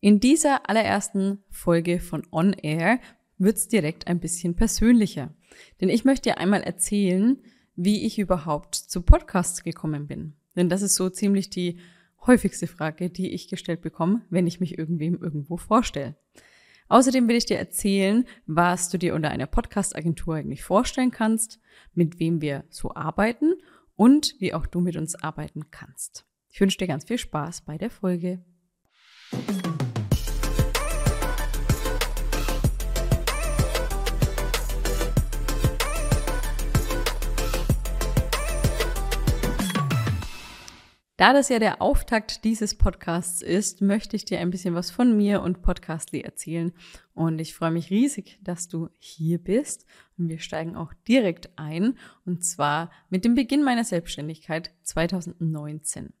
[0.00, 3.00] In dieser allerersten Folge von On Air
[3.36, 5.34] wird's direkt ein bisschen persönlicher.
[5.80, 7.38] Denn ich möchte dir einmal erzählen,
[7.74, 10.34] wie ich überhaupt zu Podcasts gekommen bin.
[10.54, 11.78] Denn das ist so ziemlich die
[12.26, 16.16] häufigste Frage, die ich gestellt bekomme, wenn ich mich irgendwem irgendwo vorstelle.
[16.88, 21.60] Außerdem will ich dir erzählen, was du dir unter einer Podcast-Agentur eigentlich vorstellen kannst,
[21.92, 23.54] mit wem wir so arbeiten
[23.96, 26.24] und wie auch du mit uns arbeiten kannst.
[26.50, 28.44] Ich wünsche dir ganz viel Spaß bei der Folge.
[41.18, 45.16] Da das ja der Auftakt dieses Podcasts ist, möchte ich dir ein bisschen was von
[45.16, 46.72] mir und Podcastly erzählen.
[47.12, 49.84] Und ich freue mich riesig, dass du hier bist.
[50.16, 51.98] Und wir steigen auch direkt ein.
[52.24, 56.12] Und zwar mit dem Beginn meiner Selbstständigkeit 2019.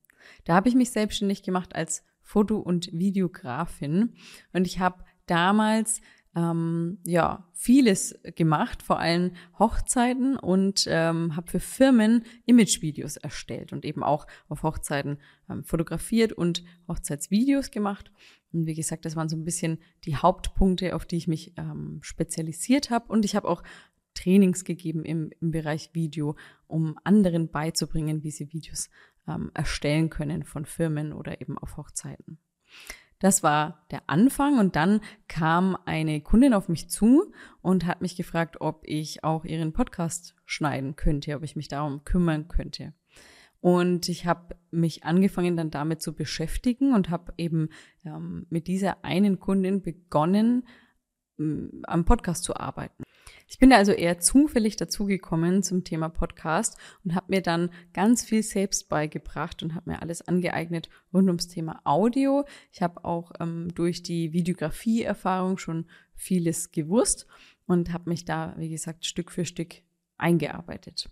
[0.44, 4.14] Da habe ich mich selbstständig gemacht als Foto- und Videografin.
[4.52, 6.00] Und ich habe damals
[6.38, 13.84] ähm, ja vieles gemacht, vor allem Hochzeiten und ähm, habe für Firmen Imagevideos erstellt und
[13.84, 15.18] eben auch auf Hochzeiten
[15.50, 18.12] ähm, fotografiert und Hochzeitsvideos gemacht.
[18.52, 21.98] Und wie gesagt, das waren so ein bisschen die Hauptpunkte, auf die ich mich ähm,
[22.02, 23.12] spezialisiert habe.
[23.12, 23.62] Und ich habe auch
[24.14, 26.36] Trainings gegeben im, im Bereich Video,
[26.68, 28.90] um anderen beizubringen, wie sie Videos
[29.26, 32.38] ähm, erstellen können von Firmen oder eben auf Hochzeiten.
[33.20, 38.16] Das war der Anfang und dann kam eine Kundin auf mich zu und hat mich
[38.16, 42.94] gefragt, ob ich auch ihren Podcast schneiden könnte, ob ich mich darum kümmern könnte.
[43.60, 47.70] Und ich habe mich angefangen dann damit zu beschäftigen und habe eben
[48.04, 50.64] ähm, mit dieser einen Kundin begonnen,
[51.84, 53.04] am Podcast zu arbeiten.
[53.50, 58.42] Ich bin also eher zufällig dazugekommen zum Thema Podcast und habe mir dann ganz viel
[58.42, 62.44] selbst beigebracht und habe mir alles angeeignet rund ums Thema Audio.
[62.72, 67.26] Ich habe auch ähm, durch die Videografie-Erfahrung schon vieles gewusst
[67.66, 69.76] und habe mich da, wie gesagt, Stück für Stück
[70.18, 71.08] eingearbeitet.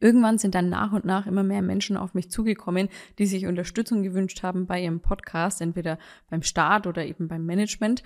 [0.00, 2.88] Irgendwann sind dann nach und nach immer mehr Menschen auf mich zugekommen,
[3.18, 8.02] die sich Unterstützung gewünscht haben bei ihrem Podcast, entweder beim Start oder eben beim Management.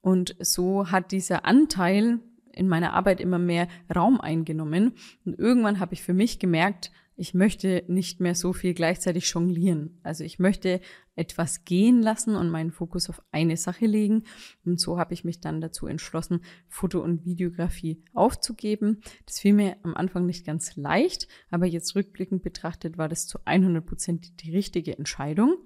[0.00, 2.20] Und so hat dieser Anteil
[2.52, 4.92] in meiner Arbeit immer mehr Raum eingenommen.
[5.24, 6.90] Und irgendwann habe ich für mich gemerkt,
[7.20, 10.00] ich möchte nicht mehr so viel gleichzeitig jonglieren.
[10.02, 10.80] Also ich möchte
[11.16, 14.22] etwas gehen lassen und meinen Fokus auf eine Sache legen.
[14.64, 19.02] Und so habe ich mich dann dazu entschlossen, Foto- und Videografie aufzugeben.
[19.26, 23.38] Das fiel mir am Anfang nicht ganz leicht, aber jetzt rückblickend betrachtet war das zu
[23.44, 25.56] 100 Prozent die richtige Entscheidung.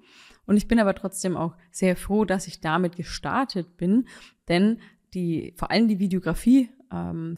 [0.45, 4.09] Und ich bin aber trotzdem auch sehr froh, dass ich damit gestartet bin,
[4.49, 4.81] denn
[5.15, 7.35] die, vor allem die Videografie ähm,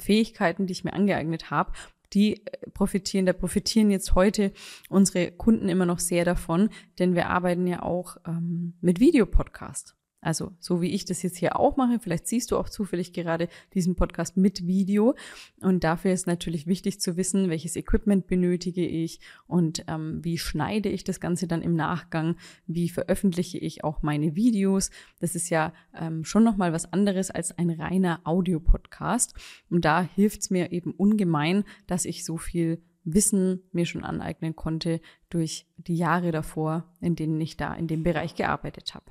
[0.65, 1.71] die ich mir angeeignet habe,
[2.13, 4.51] die äh, profitieren, da profitieren jetzt heute
[4.89, 9.95] unsere Kunden immer noch sehr davon, denn wir arbeiten ja auch ähm, mit Videopodcast.
[10.19, 13.47] Also so wie ich das jetzt hier auch mache, vielleicht siehst du auch zufällig gerade
[13.73, 15.15] diesen Podcast mit Video.
[15.61, 20.89] Und dafür ist natürlich wichtig zu wissen, welches Equipment benötige ich und ähm, wie schneide
[20.89, 22.35] ich das Ganze dann im Nachgang,
[22.65, 24.89] wie veröffentliche ich auch meine Videos.
[25.19, 29.35] Das ist ja ähm, schon nochmal was anderes als ein reiner Audiopodcast.
[29.69, 34.55] Und da hilft es mir eben ungemein, dass ich so viel Wissen mir schon aneignen
[34.55, 34.99] konnte
[35.29, 39.05] durch die Jahre davor, in denen ich da in dem Bereich gearbeitet habe.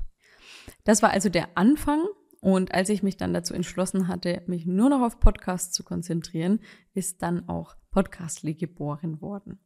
[0.84, 2.04] Das war also der Anfang.
[2.41, 6.60] Und als ich mich dann dazu entschlossen hatte, mich nur noch auf Podcasts zu konzentrieren,
[6.93, 9.59] ist dann auch Podcastly geboren worden.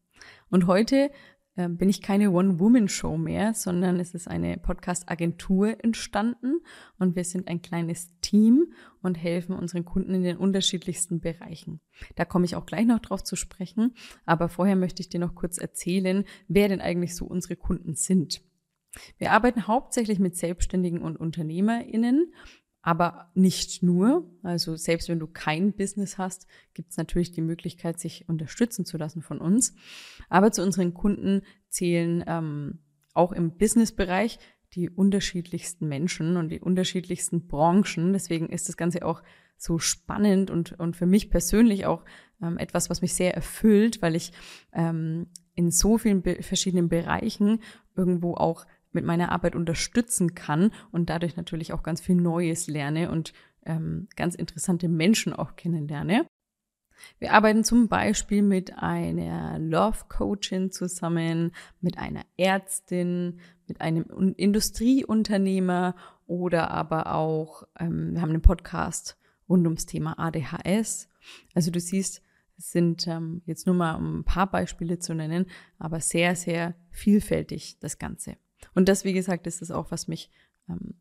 [0.50, 1.10] Und heute
[1.56, 6.60] äh, bin ich keine One-Woman-Show mehr, sondern es ist eine Podcast-Agentur entstanden
[6.98, 8.72] und wir sind ein kleines Team
[9.02, 11.80] und helfen unseren Kunden in den unterschiedlichsten Bereichen.
[12.14, 13.94] Da komme ich auch gleich noch drauf zu sprechen,
[14.24, 18.42] aber vorher möchte ich dir noch kurz erzählen, wer denn eigentlich so unsere Kunden sind.
[19.18, 22.32] Wir arbeiten hauptsächlich mit Selbstständigen und UnternehmerInnen,
[22.82, 24.30] aber nicht nur.
[24.42, 28.96] Also selbst wenn du kein Business hast, gibt es natürlich die Möglichkeit, sich unterstützen zu
[28.96, 29.74] lassen von uns.
[30.28, 32.78] Aber zu unseren Kunden zählen ähm,
[33.14, 34.38] auch im Businessbereich
[34.74, 38.12] die unterschiedlichsten Menschen und die unterschiedlichsten Branchen.
[38.12, 39.22] Deswegen ist das Ganze auch
[39.56, 42.04] so spannend und, und für mich persönlich auch
[42.40, 44.32] ähm, etwas, was mich sehr erfüllt, weil ich
[44.72, 47.60] ähm, in so vielen verschiedenen Bereichen
[47.94, 53.10] irgendwo auch mit meiner Arbeit unterstützen kann und dadurch natürlich auch ganz viel Neues lerne
[53.10, 53.32] und
[53.64, 56.26] ähm, ganz interessante Menschen auch kennenlerne.
[57.18, 65.94] Wir arbeiten zum Beispiel mit einer Love Coachin zusammen, mit einer Ärztin, mit einem Industrieunternehmer
[66.26, 69.16] oder aber auch, ähm, wir haben einen Podcast
[69.48, 71.08] rund ums Thema ADHS.
[71.54, 72.22] Also du siehst,
[72.56, 75.46] es sind ähm, jetzt nur mal ein paar Beispiele zu nennen,
[75.78, 78.36] aber sehr, sehr vielfältig das Ganze.
[78.74, 80.30] Und das, wie gesagt, ist es auch, was mich
[80.68, 80.94] ähm,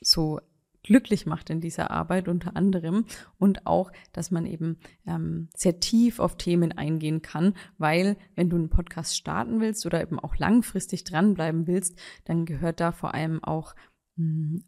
[0.00, 0.40] so
[0.86, 3.04] glücklich macht in dieser Arbeit unter anderem.
[3.38, 8.56] Und auch, dass man eben ähm, sehr tief auf Themen eingehen kann, weil wenn du
[8.56, 13.42] einen Podcast starten willst oder eben auch langfristig dranbleiben willst, dann gehört da vor allem
[13.42, 13.74] auch
[14.16, 14.64] mh, hm,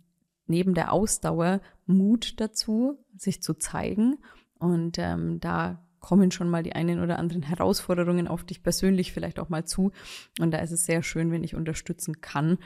[0.46, 4.18] neben der Ausdauer Mut dazu, sich zu zeigen.
[4.58, 9.38] Und ähm, da kommen schon mal die einen oder anderen Herausforderungen auf dich persönlich vielleicht
[9.38, 9.92] auch mal zu
[10.40, 12.58] und da ist es sehr schön, wenn ich unterstützen kann,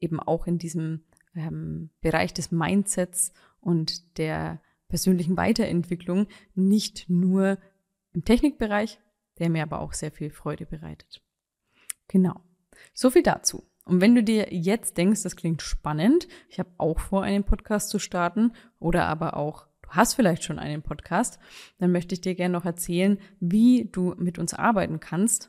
[0.00, 1.04] eben auch in diesem
[1.34, 7.58] ähm, Bereich des Mindsets und der persönlichen Weiterentwicklung, nicht nur
[8.12, 9.00] im Technikbereich,
[9.38, 11.22] der mir aber auch sehr viel Freude bereitet.
[12.08, 12.40] Genau.
[12.92, 13.64] So viel dazu.
[13.84, 17.88] Und wenn du dir jetzt denkst, das klingt spannend, ich habe auch vor, einen Podcast
[17.88, 21.38] zu starten oder aber auch hast vielleicht schon einen Podcast,
[21.78, 25.48] dann möchte ich dir gerne noch erzählen, wie du mit uns arbeiten kannst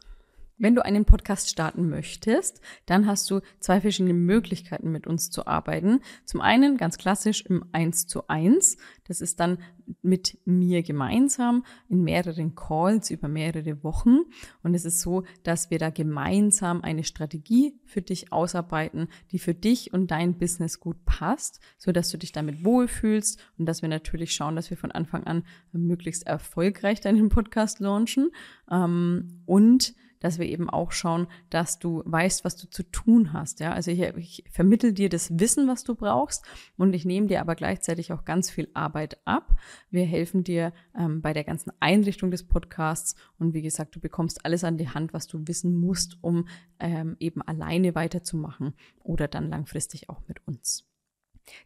[0.63, 5.45] wenn du einen Podcast starten möchtest, dann hast du zwei verschiedene Möglichkeiten, mit uns zu
[5.45, 5.99] arbeiten.
[6.23, 8.77] Zum einen ganz klassisch im 1 zu 1.
[9.05, 9.57] Das ist dann
[10.01, 14.19] mit mir gemeinsam in mehreren Calls über mehrere Wochen.
[14.63, 19.53] Und es ist so, dass wir da gemeinsam eine Strategie für dich ausarbeiten, die für
[19.53, 23.89] dich und dein Business gut passt, so dass du dich damit wohlfühlst und dass wir
[23.89, 25.43] natürlich schauen, dass wir von Anfang an
[25.73, 28.31] möglichst erfolgreich deinen Podcast launchen.
[28.71, 33.59] Ähm, und dass wir eben auch schauen, dass du weißt, was du zu tun hast.
[33.59, 36.45] Ja, also ich, ich vermittel dir das Wissen, was du brauchst,
[36.77, 39.55] und ich nehme dir aber gleichzeitig auch ganz viel Arbeit ab.
[39.89, 44.45] Wir helfen dir ähm, bei der ganzen Einrichtung des Podcasts und wie gesagt, du bekommst
[44.45, 46.47] alles an die Hand, was du wissen musst, um
[46.79, 48.73] ähm, eben alleine weiterzumachen
[49.03, 50.87] oder dann langfristig auch mit uns.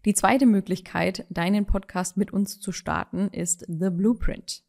[0.06, 4.67] Die zweite Möglichkeit, deinen Podcast mit uns zu starten, ist The Blueprint.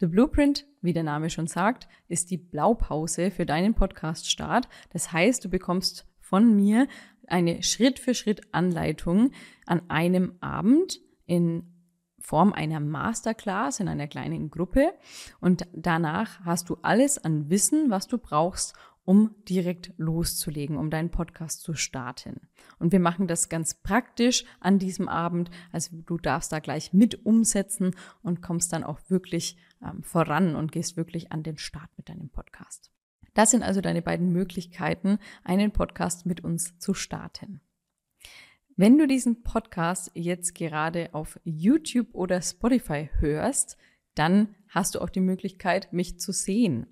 [0.00, 4.68] The Blueprint, wie der Name schon sagt, ist die Blaupause für deinen Podcast-Start.
[4.92, 6.86] Das heißt, du bekommst von mir
[7.26, 9.32] eine Schritt-für-Schritt-Anleitung
[9.66, 11.74] an einem Abend in
[12.20, 14.92] Form einer Masterclass in einer kleinen Gruppe
[15.40, 18.74] und danach hast du alles an Wissen, was du brauchst,
[19.08, 22.42] um direkt loszulegen, um deinen Podcast zu starten.
[22.78, 25.50] Und wir machen das ganz praktisch an diesem Abend.
[25.72, 30.72] Also du darfst da gleich mit umsetzen und kommst dann auch wirklich ähm, voran und
[30.72, 32.92] gehst wirklich an den Start mit deinem Podcast.
[33.32, 37.62] Das sind also deine beiden Möglichkeiten, einen Podcast mit uns zu starten.
[38.76, 43.78] Wenn du diesen Podcast jetzt gerade auf YouTube oder Spotify hörst,
[44.18, 46.86] dann hast du auch die Möglichkeit, mich zu sehen.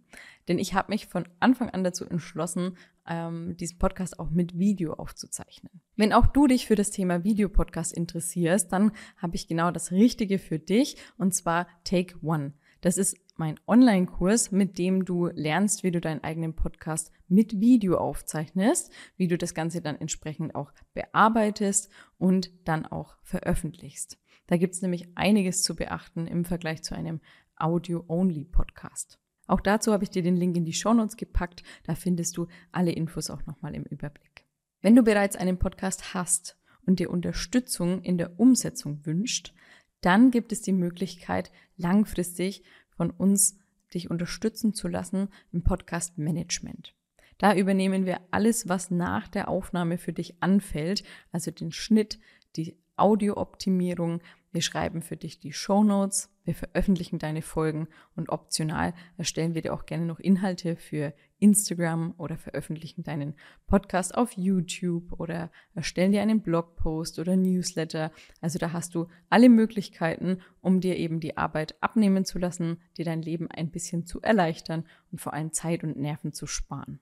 [0.48, 2.76] Denn ich habe mich von Anfang an dazu entschlossen,
[3.08, 5.70] ähm, diesen Podcast auch mit Video aufzuzeichnen.
[5.96, 10.38] Wenn auch du dich für das Thema Videopodcast interessierst, dann habe ich genau das Richtige
[10.38, 12.52] für dich und zwar Take One.
[12.80, 17.98] Das ist mein Online-Kurs, mit dem du lernst, wie du deinen eigenen Podcast mit Video
[17.98, 24.18] aufzeichnest, wie du das Ganze dann entsprechend auch bearbeitest und dann auch veröffentlichst.
[24.46, 27.20] Da gibt es nämlich einiges zu beachten im Vergleich zu einem
[27.56, 29.18] Audio-Only-Podcast.
[29.46, 31.62] Auch dazu habe ich dir den Link in die Shownotes gepackt.
[31.84, 34.46] Da findest du alle Infos auch nochmal im Überblick.
[34.82, 39.54] Wenn du bereits einen Podcast hast und dir Unterstützung in der Umsetzung wünscht,
[40.00, 42.62] dann gibt es die Möglichkeit, langfristig
[42.96, 43.58] von uns
[43.94, 46.94] dich unterstützen zu lassen im Podcast Management.
[47.38, 52.18] Da übernehmen wir alles, was nach der Aufnahme für dich anfällt, also den Schnitt,
[52.56, 54.20] die Audiooptimierung.
[54.56, 59.60] Wir schreiben für dich die Show Notes, wir veröffentlichen deine Folgen und optional erstellen wir
[59.60, 63.34] dir auch gerne noch Inhalte für Instagram oder veröffentlichen deinen
[63.66, 68.12] Podcast auf YouTube oder erstellen dir einen Blogpost oder Newsletter.
[68.40, 73.04] Also da hast du alle Möglichkeiten, um dir eben die Arbeit abnehmen zu lassen, dir
[73.04, 76.98] dein Leben ein bisschen zu erleichtern und vor allem Zeit und Nerven zu sparen.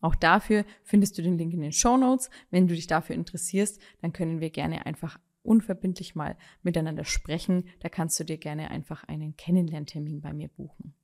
[0.00, 2.30] Auch dafür findest du den Link in den Show Notes.
[2.52, 7.68] Wenn du dich dafür interessierst, dann können wir gerne einfach unverbindlich mal miteinander sprechen.
[7.80, 10.94] Da kannst du dir gerne einfach einen Kennenlerntermin bei mir buchen.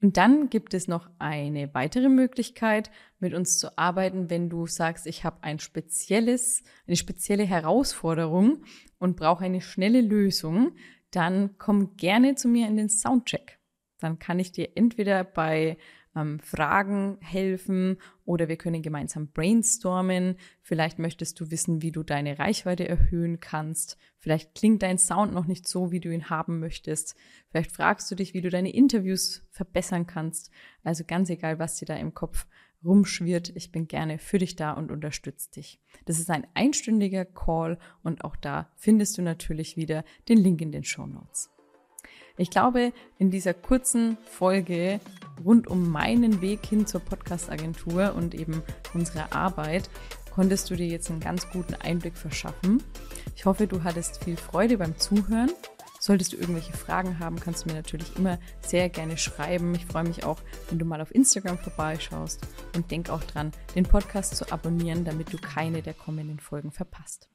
[0.00, 5.06] Und dann gibt es noch eine weitere Möglichkeit, mit uns zu arbeiten, wenn du sagst,
[5.06, 8.64] ich habe ein spezielles, eine spezielle Herausforderung
[8.98, 10.72] und brauche eine schnelle Lösung,
[11.10, 13.58] dann komm gerne zu mir in den Soundcheck.
[13.98, 15.76] Dann kann ich dir entweder bei
[16.16, 20.36] ähm, Fragen helfen oder wir können gemeinsam brainstormen.
[20.62, 23.96] Vielleicht möchtest du wissen, wie du deine Reichweite erhöhen kannst.
[24.18, 27.14] Vielleicht klingt dein Sound noch nicht so, wie du ihn haben möchtest.
[27.50, 30.50] Vielleicht fragst du dich, wie du deine Interviews verbessern kannst.
[30.82, 32.46] Also ganz egal, was dir da im Kopf
[32.84, 33.50] rumschwirrt.
[33.56, 35.80] Ich bin gerne für dich da und unterstütze dich.
[36.06, 40.72] Das ist ein einstündiger Call und auch da findest du natürlich wieder den Link in
[40.72, 41.50] den Show Notes.
[42.40, 44.98] Ich glaube, in dieser kurzen Folge
[45.44, 48.62] rund um meinen Weg hin zur Podcast-Agentur und eben
[48.94, 49.90] unsere Arbeit
[50.34, 52.82] konntest du dir jetzt einen ganz guten Einblick verschaffen.
[53.36, 55.50] Ich hoffe, du hattest viel Freude beim Zuhören.
[56.00, 59.74] Solltest du irgendwelche Fragen haben, kannst du mir natürlich immer sehr gerne schreiben.
[59.74, 60.38] Ich freue mich auch,
[60.70, 62.40] wenn du mal auf Instagram vorbeischaust
[62.74, 67.28] und denk auch dran, den Podcast zu abonnieren, damit du keine der kommenden Folgen verpasst.